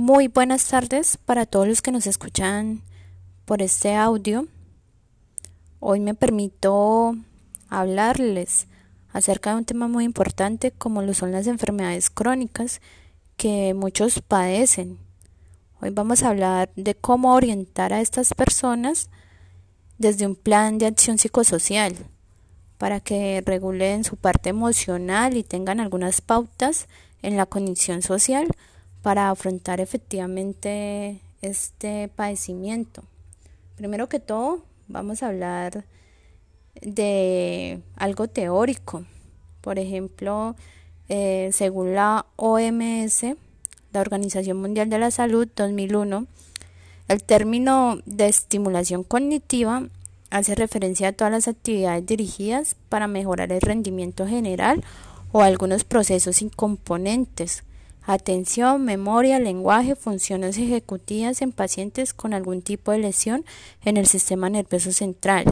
[0.00, 2.82] Muy buenas tardes para todos los que nos escuchan
[3.44, 4.46] por este audio.
[5.80, 7.16] Hoy me permito
[7.68, 8.68] hablarles
[9.12, 12.80] acerca de un tema muy importante como lo son las enfermedades crónicas
[13.36, 15.00] que muchos padecen.
[15.80, 19.10] Hoy vamos a hablar de cómo orientar a estas personas
[19.98, 21.96] desde un plan de acción psicosocial
[22.78, 26.86] para que regulen su parte emocional y tengan algunas pautas
[27.20, 28.46] en la condición social
[29.08, 33.04] para afrontar efectivamente este padecimiento.
[33.74, 35.86] Primero que todo, vamos a hablar
[36.82, 39.06] de algo teórico.
[39.62, 40.56] Por ejemplo,
[41.08, 43.34] eh, según la OMS,
[43.94, 46.26] la Organización Mundial de la Salud 2001,
[47.08, 49.84] el término de estimulación cognitiva
[50.28, 54.84] hace referencia a todas las actividades dirigidas para mejorar el rendimiento general
[55.32, 57.64] o algunos procesos y componentes
[58.08, 63.44] atención, memoria, lenguaje, funciones ejecutivas en pacientes con algún tipo de lesión
[63.84, 65.44] en el sistema nervioso central.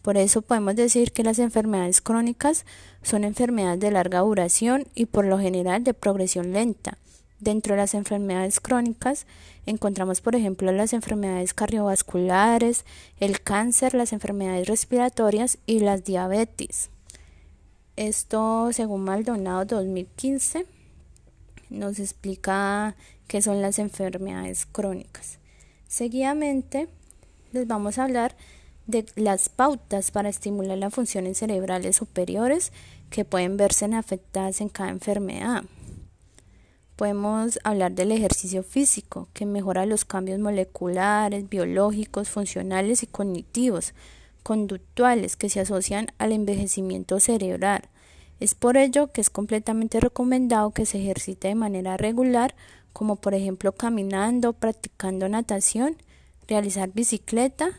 [0.00, 2.64] Por eso podemos decir que las enfermedades crónicas
[3.02, 6.96] son enfermedades de larga duración y por lo general de progresión lenta.
[7.38, 9.26] Dentro de las enfermedades crónicas
[9.66, 12.86] encontramos, por ejemplo, las enfermedades cardiovasculares,
[13.20, 16.88] el cáncer, las enfermedades respiratorias y las diabetes.
[17.96, 20.64] Esto según Maldonado 2015
[21.78, 25.38] nos explica qué son las enfermedades crónicas.
[25.88, 26.88] Seguidamente
[27.52, 28.36] les vamos a hablar
[28.86, 32.72] de las pautas para estimular las funciones cerebrales superiores
[33.10, 35.64] que pueden verse afectadas en cada enfermedad.
[36.96, 43.94] Podemos hablar del ejercicio físico, que mejora los cambios moleculares, biológicos, funcionales y cognitivos,
[44.44, 47.88] conductuales que se asocian al envejecimiento cerebral.
[48.44, 52.54] Es por ello que es completamente recomendado que se ejercite de manera regular,
[52.92, 55.96] como por ejemplo caminando, practicando natación,
[56.46, 57.70] realizar bicicleta,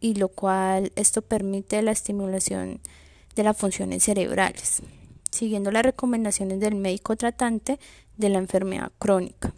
[0.00, 2.80] y lo cual esto permite la estimulación
[3.36, 4.82] de las funciones cerebrales,
[5.30, 7.78] siguiendo las recomendaciones del médico tratante
[8.16, 9.54] de la enfermedad crónica.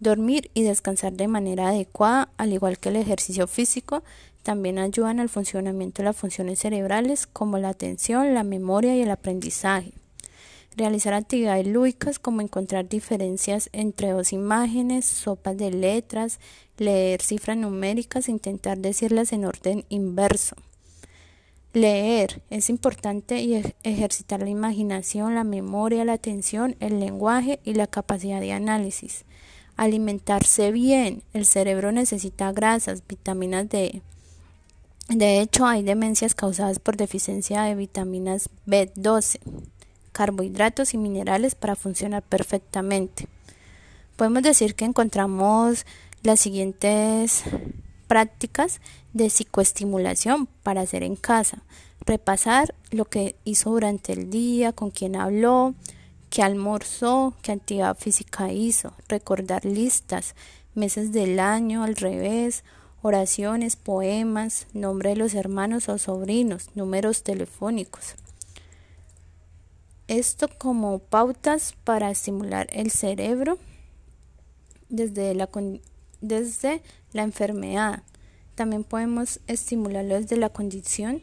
[0.00, 4.02] Dormir y descansar de manera adecuada, al igual que el ejercicio físico,
[4.44, 9.10] también ayudan al funcionamiento de las funciones cerebrales como la atención, la memoria y el
[9.10, 9.92] aprendizaje.
[10.76, 16.40] Realizar actividades lúdicas como encontrar diferencias entre dos imágenes, sopas de letras,
[16.76, 20.56] leer cifras numéricas e intentar decirlas en orden inverso.
[21.72, 27.86] Leer es importante y ejercitar la imaginación, la memoria, la atención, el lenguaje y la
[27.86, 29.24] capacidad de análisis.
[29.76, 31.22] Alimentarse bien.
[31.32, 34.02] El cerebro necesita grasas, vitaminas D,
[35.08, 39.38] de hecho, hay demencias causadas por deficiencia de vitaminas B12,
[40.12, 43.28] carbohidratos y minerales para funcionar perfectamente.
[44.16, 45.84] Podemos decir que encontramos
[46.22, 47.44] las siguientes
[48.06, 48.80] prácticas
[49.12, 51.62] de psicoestimulación para hacer en casa.
[52.06, 55.74] Repasar lo que hizo durante el día, con quién habló,
[56.30, 58.94] qué almorzó, qué actividad física hizo.
[59.08, 60.34] Recordar listas,
[60.74, 62.64] meses del año al revés
[63.04, 68.14] oraciones, poemas, nombre de los hermanos o sobrinos, números telefónicos.
[70.08, 73.58] Esto como pautas para estimular el cerebro
[74.88, 75.50] desde la,
[76.22, 76.80] desde
[77.12, 78.02] la enfermedad.
[78.54, 81.22] También podemos estimularlo desde la condición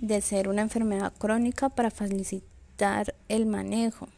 [0.00, 4.08] de ser una enfermedad crónica para facilitar el manejo.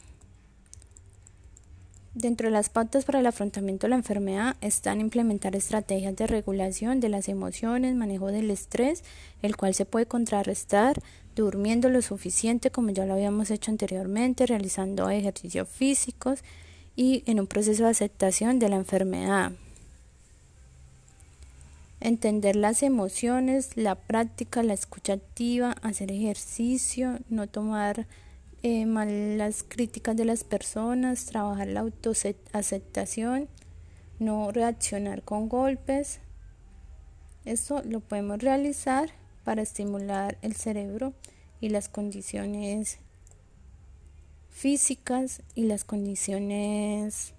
[2.19, 6.99] Dentro de las pautas para el afrontamiento de la enfermedad están implementar estrategias de regulación
[6.99, 9.05] de las emociones, manejo del estrés,
[9.41, 11.01] el cual se puede contrarrestar
[11.33, 16.39] durmiendo lo suficiente como ya lo habíamos hecho anteriormente, realizando ejercicios físicos
[16.97, 19.53] y en un proceso de aceptación de la enfermedad.
[22.01, 28.07] Entender las emociones, la práctica, la escucha activa, hacer ejercicio, no tomar
[28.61, 33.47] eh, las críticas de las personas, trabajar la autoaceptación,
[34.19, 36.19] no reaccionar con golpes.
[37.45, 39.09] Esto lo podemos realizar
[39.43, 41.13] para estimular el cerebro
[41.61, 42.99] y las condiciones
[44.49, 47.33] físicas y las condiciones